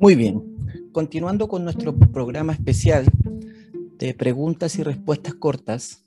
[0.00, 0.42] Muy bien,
[0.92, 3.04] continuando con nuestro programa especial
[3.98, 6.06] de preguntas y respuestas cortas,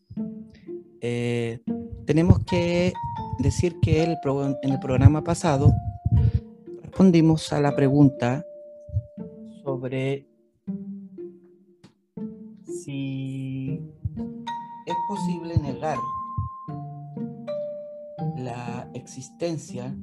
[1.00, 1.59] eh,
[2.07, 2.91] tenemos que
[3.38, 4.18] decir que el
[4.64, 5.71] en el programa pasado
[6.82, 8.43] respondimos a la pregunta
[9.64, 10.25] sobre
[12.66, 13.80] si
[14.88, 16.00] es posible negar
[18.38, 19.96] la existencia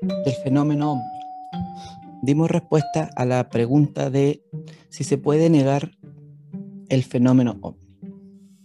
[0.00, 0.98] del fenómeno.
[2.22, 4.42] Dimos respuesta a la pregunta de
[4.88, 5.92] si se puede negar
[6.88, 7.86] el fenómeno ovni.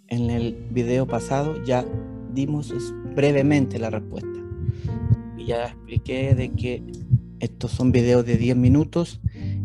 [0.07, 1.85] En el video pasado ya
[2.33, 2.73] dimos
[3.15, 4.39] brevemente la respuesta.
[5.37, 6.83] Y ya expliqué de que
[7.39, 9.21] estos son videos de 10 minutos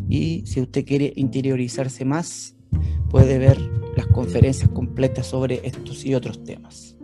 [0.09, 2.56] y si usted quiere interiorizarse más,
[3.09, 3.59] puede ver
[3.97, 6.97] las conferencias completas sobre estos y otros temas.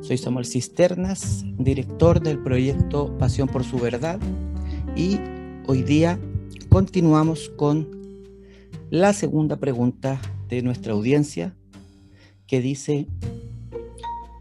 [0.00, 4.18] Soy Samuel Cisternas, director del proyecto Pasión por su Verdad
[4.96, 5.18] y
[5.70, 6.18] hoy día
[6.70, 7.86] continuamos con
[8.88, 11.54] la segunda pregunta de nuestra audiencia
[12.46, 13.06] que dice,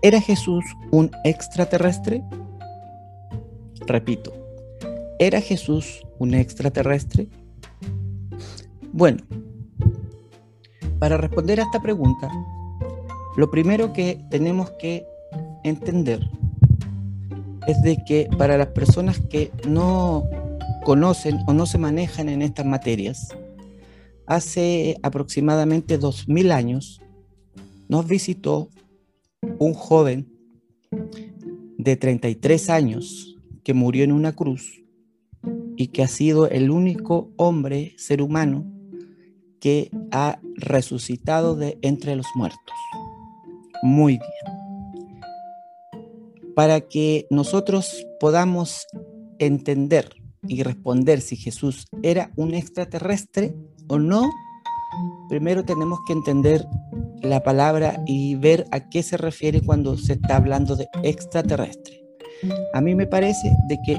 [0.01, 2.23] ¿era Jesús un extraterrestre?
[3.85, 4.33] Repito,
[5.19, 7.27] ¿era Jesús un extraterrestre?
[8.93, 9.21] Bueno,
[10.97, 12.31] para responder a esta pregunta,
[13.35, 15.05] lo primero que tenemos que
[15.65, 16.25] entender
[17.67, 20.23] es de que para las personas que no
[20.87, 23.35] conocen o no se manejan en estas materias,
[24.25, 27.01] hace aproximadamente 2000 años
[27.89, 28.69] nos visitó
[29.59, 30.31] un joven
[31.77, 34.81] de 33 años que murió en una cruz
[35.75, 38.65] y que ha sido el único hombre, ser humano,
[39.59, 42.75] que ha resucitado de entre los muertos.
[43.83, 44.57] Muy bien
[46.55, 48.87] para que nosotros podamos
[49.37, 50.09] entender
[50.47, 53.55] y responder si Jesús era un extraterrestre
[53.87, 54.29] o no,
[55.29, 56.65] primero tenemos que entender
[57.21, 62.03] la palabra y ver a qué se refiere cuando se está hablando de extraterrestre.
[62.73, 63.97] A mí me parece de que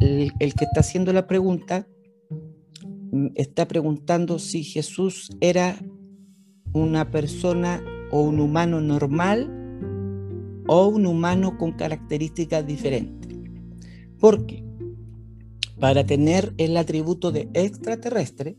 [0.00, 1.86] el, el que está haciendo la pregunta
[3.12, 5.76] mm, está preguntando si Jesús era
[6.72, 9.50] una persona o un humano normal
[10.66, 13.36] o un humano con características diferentes.
[14.18, 14.63] Porque
[15.84, 18.56] para tener el atributo de extraterrestre,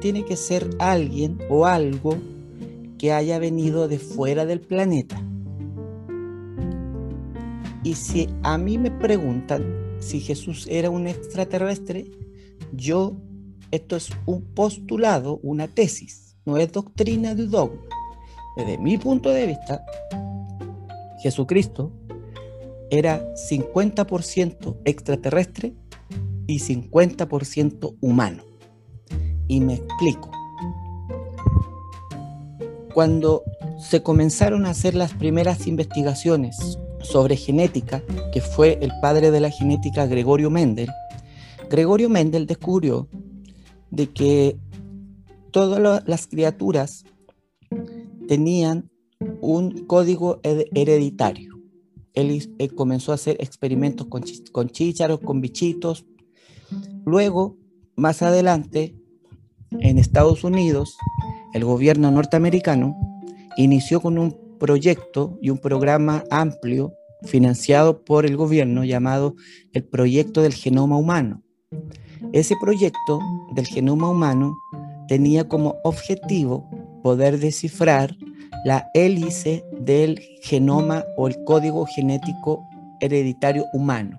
[0.00, 2.16] tiene que ser alguien o algo
[2.98, 5.20] que haya venido de fuera del planeta.
[7.82, 9.64] Y si a mí me preguntan
[9.98, 12.06] si Jesús era un extraterrestre,
[12.70, 13.16] yo,
[13.72, 17.82] esto es un postulado, una tesis, no es doctrina de dogma.
[18.56, 19.84] Desde mi punto de vista,
[21.24, 21.90] Jesucristo
[22.88, 25.74] era 50% extraterrestre
[26.46, 28.42] y 50% humano.
[29.48, 30.30] Y me explico.
[32.92, 33.42] Cuando
[33.78, 39.50] se comenzaron a hacer las primeras investigaciones sobre genética, que fue el padre de la
[39.50, 40.90] genética Gregorio Mendel,
[41.68, 43.08] Gregorio Mendel descubrió
[43.90, 44.56] de que
[45.50, 47.04] todas las criaturas
[48.28, 48.90] tenían
[49.40, 51.54] un código hereditario.
[52.14, 56.06] Él, comenzó a hacer experimentos con, con chícharos, con bichitos.
[57.06, 57.56] Luego,
[57.96, 58.94] más adelante,
[59.80, 60.96] en Estados Unidos,
[61.52, 62.96] el gobierno norteamericano
[63.56, 69.34] inició con un proyecto y un programa amplio financiado por el gobierno llamado
[69.72, 71.42] el Proyecto del Genoma Humano.
[72.32, 73.20] Ese proyecto
[73.54, 74.56] del genoma humano
[75.08, 76.68] tenía como objetivo
[77.02, 78.16] poder descifrar
[78.64, 82.66] la hélice del genoma o el código genético
[83.00, 84.18] hereditario humano.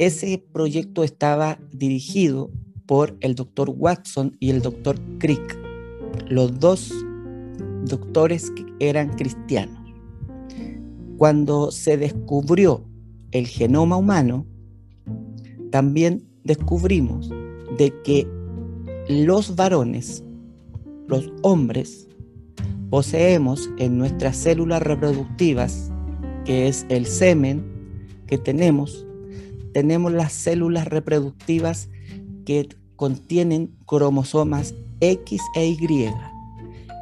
[0.00, 2.50] Ese proyecto estaba dirigido
[2.86, 5.58] por el doctor Watson y el doctor Crick,
[6.26, 6.90] los dos
[7.84, 9.78] doctores que eran cristianos.
[11.18, 12.82] Cuando se descubrió
[13.30, 14.46] el genoma humano,
[15.70, 17.28] también descubrimos
[17.76, 18.26] de que
[19.06, 20.24] los varones,
[21.08, 22.08] los hombres,
[22.88, 25.92] poseemos en nuestras células reproductivas,
[26.46, 27.62] que es el semen
[28.26, 29.06] que tenemos,
[29.72, 31.88] tenemos las células reproductivas
[32.44, 36.12] que contienen cromosomas X e Y.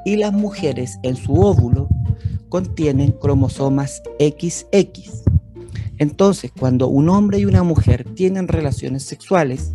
[0.05, 1.89] Y las mujeres en su óvulo
[2.49, 5.25] contienen cromosomas XX.
[5.99, 9.73] Entonces, cuando un hombre y una mujer tienen relaciones sexuales,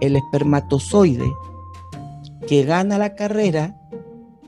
[0.00, 1.30] el espermatozoide
[2.46, 3.80] que gana la carrera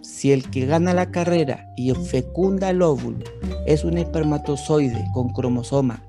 [0.03, 3.25] si el que gana la carrera y fecunda el óvulo
[3.67, 6.03] es un espermatozoide con cromosoma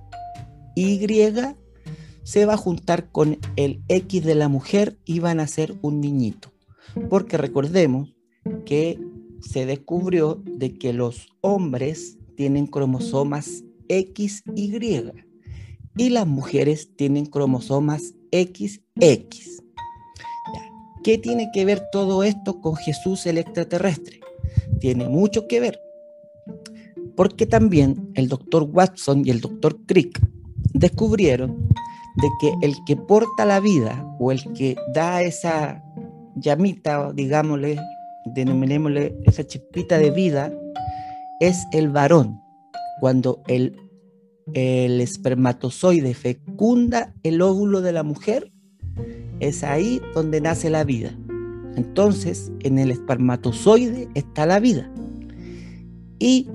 [0.79, 1.07] Y,
[2.21, 5.99] se va a juntar con el X de la mujer y van a ser un
[5.99, 6.53] niñito.
[7.09, 8.13] Porque recordemos
[8.63, 8.99] que
[9.41, 15.13] se descubrió de que los hombres tienen cromosomas XY
[15.97, 19.63] y las mujeres tienen cromosomas XX.
[21.03, 24.19] ¿Qué tiene que ver todo esto con Jesús el extraterrestre?
[24.79, 25.79] Tiene mucho que ver,
[27.15, 30.21] porque también el doctor Watson y el doctor Crick
[30.73, 31.69] descubrieron
[32.15, 35.83] de que el que porta la vida o el que da esa
[36.35, 37.79] llamita, digámosle,
[38.25, 40.53] denominémosle esa chispita de vida,
[41.39, 42.41] es el varón.
[42.99, 43.79] Cuando el,
[44.53, 48.51] el espermatozoide fecunda el óvulo de la mujer,
[49.39, 51.11] es ahí donde nace la vida.
[51.75, 54.91] Entonces, en el espermatozoide está la vida.
[56.17, 56.49] Y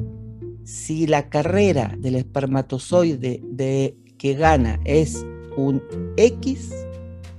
[0.65, 5.27] si la carrera del espermatozoide de, que gana es
[5.57, 5.83] un
[6.17, 6.71] X,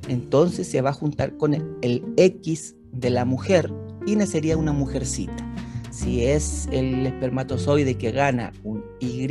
[0.10, 3.74] entonces se va a juntar con el X de la mujer
[4.06, 5.50] y nacería una mujercita.
[5.92, 9.26] Si es el espermatozoide que gana un Y,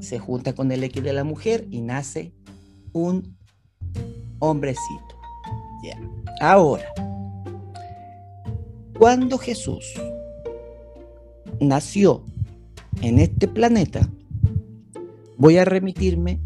[0.00, 2.32] se junta con el X de la mujer y nace
[2.94, 3.36] un
[4.38, 5.20] hombrecito.
[6.40, 6.86] Ahora,
[8.98, 9.84] cuando Jesús
[11.60, 12.24] nació
[13.02, 14.08] en este planeta,
[15.36, 16.40] voy a remitirme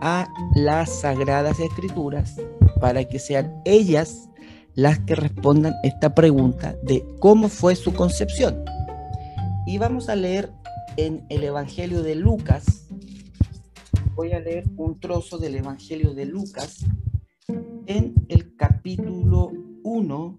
[0.00, 2.36] a las sagradas escrituras
[2.80, 4.28] para que sean ellas
[4.74, 8.64] las que respondan esta pregunta de cómo fue su concepción.
[9.66, 10.52] Y vamos a leer
[10.96, 12.88] en el Evangelio de Lucas,
[14.14, 16.84] voy a leer un trozo del Evangelio de Lucas,
[17.86, 19.50] en el capítulo
[19.82, 20.38] 1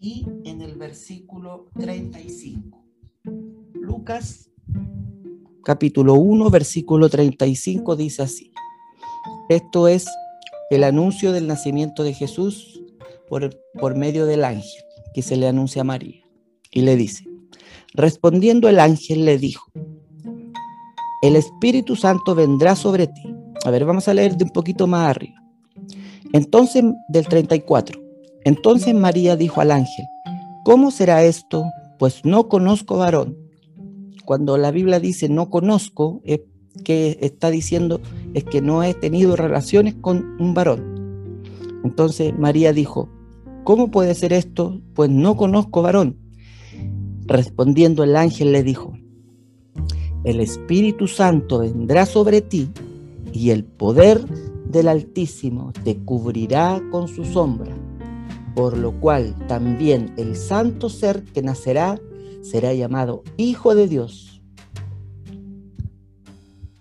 [0.00, 2.84] y en el versículo 35.
[3.74, 4.50] Lucas
[5.64, 8.52] capítulo 1, versículo 35 dice así.
[9.48, 10.06] Esto es
[10.70, 12.82] el anuncio del nacimiento de Jesús
[13.28, 14.84] por, por medio del ángel
[15.14, 16.22] que se le anuncia a María.
[16.70, 17.24] Y le dice,
[17.94, 19.64] respondiendo el ángel le dijo,
[21.22, 23.34] el Espíritu Santo vendrá sobre ti.
[23.64, 25.42] A ver, vamos a leer de un poquito más arriba.
[26.32, 27.98] Entonces, del 34.
[28.44, 30.04] Entonces María dijo al ángel,
[30.64, 31.64] ¿cómo será esto?
[31.98, 33.43] Pues no conozco varón.
[34.24, 36.40] Cuando la Biblia dice no conozco, es
[36.82, 38.00] que está diciendo
[38.32, 41.42] es que no he tenido relaciones con un varón.
[41.84, 43.08] Entonces María dijo,
[43.64, 44.80] ¿cómo puede ser esto?
[44.94, 46.18] Pues no conozco varón.
[47.26, 48.94] Respondiendo el ángel le dijo,
[50.24, 52.70] el Espíritu Santo vendrá sobre ti
[53.32, 54.24] y el poder
[54.66, 57.72] del Altísimo te cubrirá con su sombra,
[58.54, 62.00] por lo cual también el santo ser que nacerá
[62.44, 64.42] será llamado Hijo de Dios.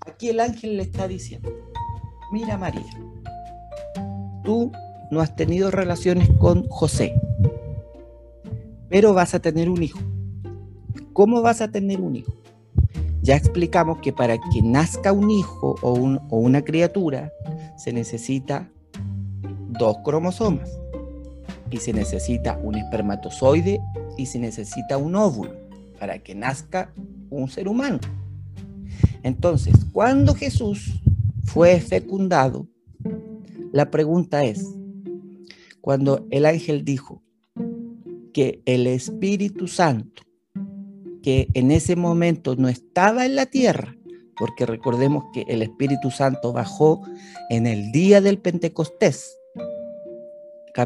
[0.05, 1.49] Aquí el ángel le está diciendo,
[2.31, 2.83] mira María,
[4.43, 4.71] tú
[5.09, 7.15] no has tenido relaciones con José,
[8.89, 9.99] pero vas a tener un hijo.
[11.13, 12.33] ¿Cómo vas a tener un hijo?
[13.21, 15.93] Ya explicamos que para que nazca un hijo o,
[16.29, 17.31] o una criatura
[17.77, 18.69] se necesita
[19.69, 20.69] dos cromosomas
[21.71, 23.79] y se necesita un espermatozoide
[24.17, 25.53] y se necesita un óvulo
[25.99, 26.93] para que nazca
[27.29, 27.99] un ser humano.
[29.23, 31.01] Entonces, cuando Jesús
[31.45, 32.67] fue fecundado,
[33.71, 34.65] la pregunta es,
[35.81, 37.21] cuando el ángel dijo
[38.33, 40.23] que el Espíritu Santo
[41.23, 43.95] que en ese momento no estaba en la tierra,
[44.37, 47.01] porque recordemos que el Espíritu Santo bajó
[47.49, 49.35] en el día del Pentecostés.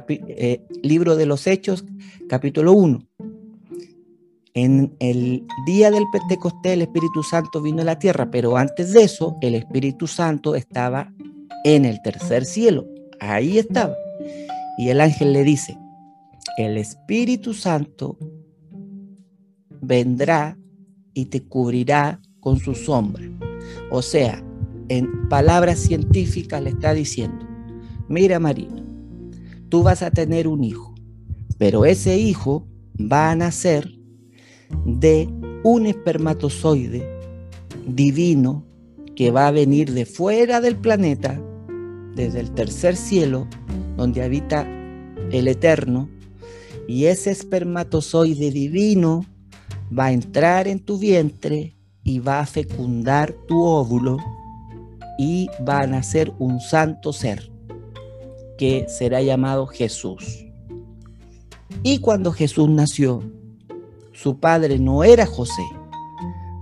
[0.10, 1.86] Eh, libro de los Hechos,
[2.30, 3.07] capítulo 1.
[4.58, 9.04] En el día del Pentecostés el Espíritu Santo vino a la tierra, pero antes de
[9.04, 11.14] eso el Espíritu Santo estaba
[11.64, 12.88] en el tercer cielo.
[13.20, 13.96] Ahí estaba.
[14.80, 15.78] Y el ángel le dice,
[16.58, 18.18] el Espíritu Santo
[19.80, 20.58] vendrá
[21.14, 23.26] y te cubrirá con su sombra.
[23.92, 24.44] O sea,
[24.90, 27.46] en palabras científicas le está diciendo,
[28.10, 28.84] mira María,
[29.70, 30.96] tú vas a tener un hijo,
[31.60, 32.68] pero ese hijo
[33.00, 33.97] va a nacer
[34.86, 35.30] de
[35.64, 37.08] un espermatozoide
[37.88, 38.64] divino
[39.16, 41.42] que va a venir de fuera del planeta,
[42.16, 43.48] desde el tercer cielo,
[43.96, 44.68] donde habita
[45.32, 46.10] el Eterno,
[46.88, 49.26] y ese espermatozoide divino
[49.98, 54.18] va a entrar en tu vientre y va a fecundar tu óvulo
[55.18, 57.52] y va a nacer un santo ser
[58.58, 60.46] que será llamado Jesús.
[61.84, 63.24] Y cuando Jesús nació,
[64.18, 65.62] su padre no era José,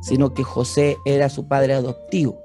[0.01, 2.37] sino que José era su padre adoptivo.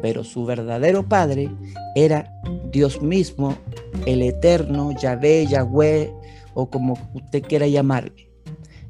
[0.00, 1.48] pero su verdadero padre
[1.94, 2.28] era
[2.72, 3.56] Dios mismo,
[4.04, 6.12] el eterno, Yahvé, Yahweh,
[6.54, 8.28] o como usted quiera llamarle.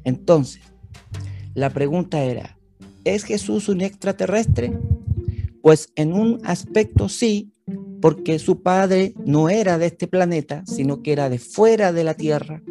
[0.05, 0.61] Entonces,
[1.53, 2.57] la pregunta era,
[3.03, 4.71] ¿es Jesús un extraterrestre?
[5.61, 7.53] Pues en un aspecto sí,
[8.01, 12.15] porque su padre no era de este planeta, sino que era de fuera de la
[12.15, 12.63] Tierra,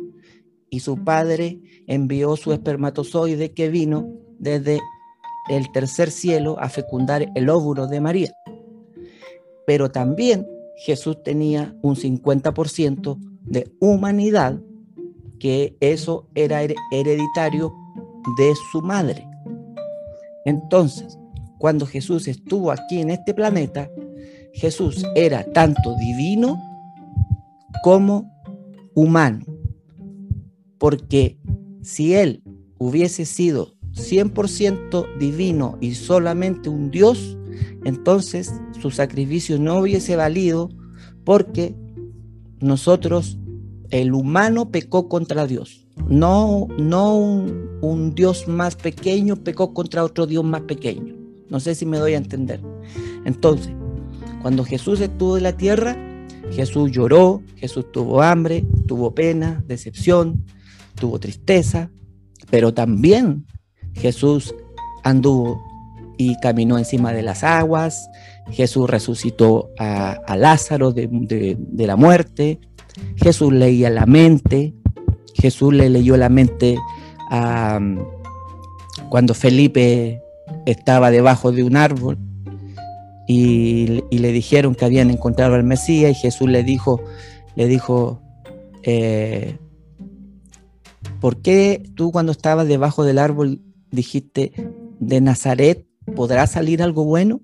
[0.73, 4.81] y su padre envió su espermatozoide que vino desde
[5.51, 8.33] el tercer cielo a fecundar el óvulo de María.
[9.67, 10.49] Pero también
[10.79, 14.59] Jesús tenía un 50% de humanidad,
[15.39, 17.75] que eso era hereditario
[18.39, 19.29] de su madre.
[20.47, 21.19] Entonces,
[21.59, 23.91] cuando Jesús estuvo aquí en este planeta,
[24.55, 26.59] Jesús era tanto divino
[27.83, 28.33] como
[28.95, 29.52] humano.
[30.83, 31.39] Porque
[31.81, 32.43] si él
[32.77, 37.39] hubiese sido 100% divino y solamente un Dios,
[37.85, 40.71] entonces su sacrificio no hubiese valido
[41.23, 41.77] porque
[42.59, 43.39] nosotros,
[43.91, 45.87] el humano pecó contra Dios.
[46.09, 51.15] No, no un, un Dios más pequeño pecó contra otro Dios más pequeño.
[51.49, 52.61] No sé si me doy a entender.
[53.25, 53.73] Entonces,
[54.43, 55.97] cuando Jesús estuvo en la tierra,
[56.51, 60.45] Jesús lloró, Jesús tuvo hambre, tuvo pena, decepción,
[60.95, 61.91] tuvo tristeza,
[62.51, 63.47] pero también
[63.95, 64.55] Jesús
[65.05, 65.63] anduvo
[66.19, 68.09] y caminó encima de las aguas,
[68.51, 72.61] Jesús resucitó a, Lázaro de, la muerte,
[73.17, 74.75] Jesús leía la mente,
[75.35, 76.77] Jesús le leyó la mente
[79.09, 80.21] cuando Felipe
[80.67, 82.19] estaba debajo de un árbol
[83.27, 87.03] y, le dijeron que habían encontrado al Mesías y Jesús le dijo,
[87.57, 88.21] le dijo,
[88.83, 89.57] eh,
[91.23, 93.61] ¿por qué tú cuando estabas debajo del árbol
[93.93, 94.53] dijiste,
[94.99, 95.87] de Nazaret
[96.17, 97.41] podrá salir algo bueno?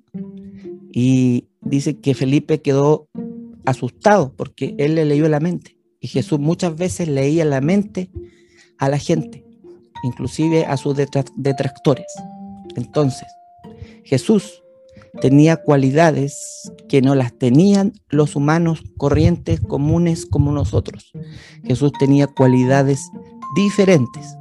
[0.93, 3.09] Y dice que Felipe quedó
[3.67, 5.79] asustado porque él le leyó la mente.
[6.01, 8.11] Y Jesús muchas veces leía la mente
[8.79, 9.45] a la gente,
[10.03, 10.97] inclusive a sus
[11.37, 12.07] detractores.
[12.75, 13.29] Entonces,
[14.03, 14.61] Jesús
[15.21, 21.13] tenía cualidades que no las tenían los humanos corrientes, comunes como nosotros.
[21.65, 23.01] Jesús tenía cualidades
[23.55, 24.37] diferentes.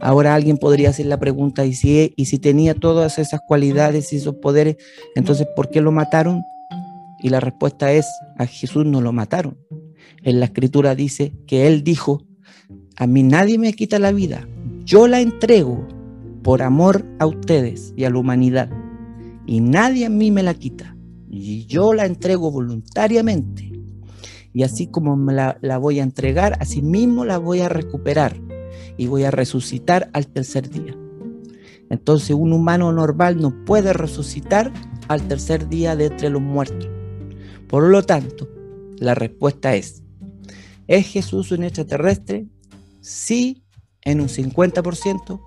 [0.00, 4.16] Ahora alguien podría hacer la pregunta, ¿y si, y si tenía todas esas cualidades y
[4.16, 4.76] esos poderes,
[5.14, 6.42] entonces ¿por qué lo mataron?
[7.20, 8.06] Y la respuesta es,
[8.36, 9.56] a Jesús no lo mataron.
[10.22, 12.22] En la escritura dice que él dijo,
[12.96, 14.46] a mí nadie me quita la vida,
[14.84, 15.86] yo la entrego
[16.42, 18.68] por amor a ustedes y a la humanidad
[19.46, 20.96] y nadie a mí me la quita.
[21.30, 23.72] Y yo la entrego voluntariamente.
[24.52, 28.43] Y así como me la, la voy a entregar, así mismo la voy a recuperar
[28.96, 30.96] y voy a resucitar al tercer día.
[31.90, 34.72] Entonces un humano normal no puede resucitar
[35.08, 36.88] al tercer día de entre los muertos.
[37.68, 38.48] Por lo tanto,
[38.98, 40.02] la respuesta es,
[40.86, 42.46] ¿es Jesús un extraterrestre?
[43.00, 43.64] Sí,
[44.02, 45.40] en un 50%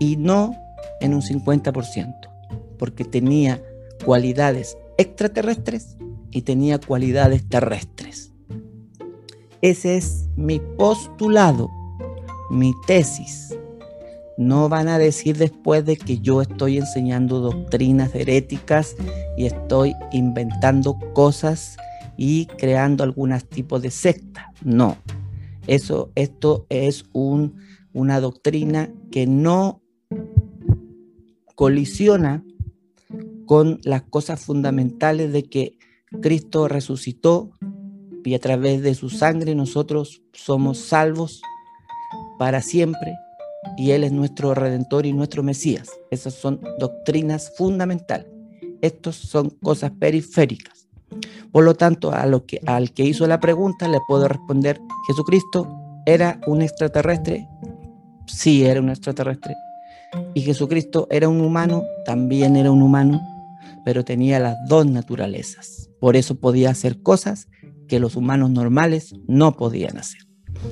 [0.00, 0.54] y no
[1.00, 2.34] en un 50%
[2.78, 3.62] porque tenía
[4.04, 5.96] cualidades extraterrestres
[6.30, 8.32] y tenía cualidades terrestres.
[9.62, 11.70] Ese es mi postulado,
[12.50, 13.56] mi tesis.
[14.36, 18.96] No van a decir después de que yo estoy enseñando doctrinas heréticas
[19.36, 21.76] y estoy inventando cosas
[22.16, 24.52] y creando algún tipo de secta.
[24.62, 24.96] No.
[25.66, 27.56] Eso, esto es un,
[27.92, 29.80] una doctrina que no
[31.54, 32.44] colisiona
[33.46, 35.78] con las cosas fundamentales de que
[36.20, 37.50] Cristo resucitó
[38.24, 41.42] y a través de su sangre nosotros somos salvos
[42.44, 43.18] para siempre
[43.78, 45.88] y Él es nuestro redentor y nuestro Mesías.
[46.10, 48.26] Esas son doctrinas fundamentales.
[48.82, 50.86] Estos son cosas periféricas.
[51.52, 55.66] Por lo tanto, a lo que, al que hizo la pregunta le puedo responder, ¿Jesucristo
[56.04, 57.48] era un extraterrestre?
[58.26, 59.54] Sí, era un extraterrestre.
[60.34, 61.82] ¿Y Jesucristo era un humano?
[62.04, 63.22] También era un humano
[63.86, 65.90] pero tenía las dos naturalezas.
[66.00, 67.48] Por eso podía hacer cosas
[67.86, 70.20] que los humanos normales no podían hacer.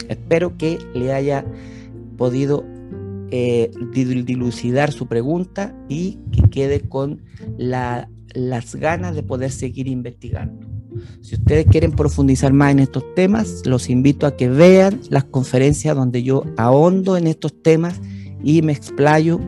[0.08, 1.44] Espero que le haya
[2.16, 2.64] podido
[3.30, 7.22] eh, dilucidar su pregunta y que quede con
[7.56, 10.66] las ganas de poder seguir investigando.
[11.22, 15.96] Si ustedes quieren profundizar más en estos temas, los invito a que vean las conferencias
[15.96, 18.00] donde yo ahondo en estos temas
[18.42, 19.40] y me explayo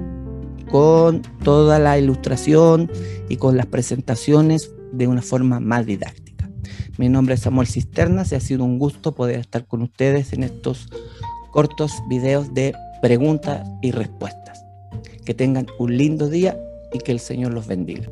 [0.71, 2.91] con toda la ilustración
[3.29, 6.24] y con las presentaciones de una forma más didáctica.
[6.97, 10.45] Mi nombre es Samuel Cisternas y ha sido un gusto poder estar con ustedes en
[10.45, 10.89] estos
[11.51, 12.73] cortos videos de
[13.03, 14.65] preguntas y respuestas.
[15.25, 16.57] Que tengan un lindo día
[16.93, 18.09] y que el Señor los bendiga.